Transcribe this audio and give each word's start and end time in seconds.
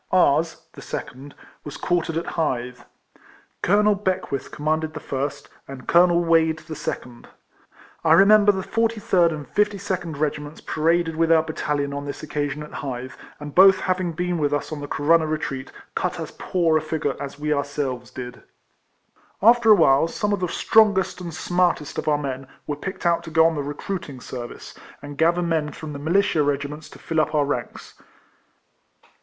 Ours 0.11 0.65
(the 0.73 0.81
second) 0.81 1.35
was 1.63 1.77
quartered 1.77 2.17
at 2.17 2.25
Hythe. 2.25 2.79
Colonel 3.61 3.93
Beck 3.93 4.31
with 4.31 4.49
EIFLEMAN 4.49 4.49
HARRIS. 4.49 4.61
241 4.79 4.79
commanded 4.79 4.93
the 4.95 4.99
first, 4.99 5.49
and 5.67 5.87
Colonel 5.87 6.23
Wade 6.25 6.57
the 6.65 6.75
second. 6.75 7.27
1 8.01 8.17
remember 8.17 8.51
the 8.51 8.63
43rd 8.63 9.31
and 9.31 9.53
52nd 9.53 10.19
Regiments 10.19 10.59
paraded 10.61 11.15
with 11.15 11.31
our 11.31 11.43
battalion 11.43 11.93
on 11.93 12.05
this 12.05 12.23
occasion 12.23 12.63
at 12.63 12.73
Hythe, 12.81 13.11
and 13.39 13.53
both 13.53 13.81
having 13.81 14.13
been 14.13 14.39
with 14.39 14.55
us 14.55 14.71
on 14.71 14.81
the 14.81 14.87
Corunna 14.87 15.27
retreat, 15.27 15.71
cut 15.93 16.19
as 16.19 16.31
poor 16.31 16.77
a 16.77 16.81
figure 16.81 17.15
as 17.21 17.37
we 17.37 17.53
ourselves 17.53 18.09
did. 18.09 18.41
After 19.39 19.69
awhile, 19.69 20.07
some 20.07 20.33
of 20.33 20.39
the 20.39 20.47
strongest 20.47 21.21
and 21.21 21.31
smartest 21.31 21.99
of 21.99 22.07
our 22.07 22.17
men 22.17 22.47
were 22.65 22.75
picked 22.75 23.05
out 23.05 23.21
to 23.25 23.29
go 23.29 23.45
on 23.45 23.53
the 23.53 23.61
recruiting 23.61 24.19
service, 24.19 24.73
and 24.99 25.15
gather 25.15 25.43
men 25.43 25.71
from 25.71 25.93
the 25.93 25.99
militia 25.99 26.41
regiments 26.41 26.89
to 26.89 26.97
fill 26.97 27.21
up 27.21 27.35
our 27.35 27.45
ranks. 27.45 27.93